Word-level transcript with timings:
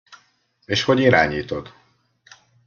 És 0.65 0.83
hogy 0.83 0.99
irányítod? 0.99 1.73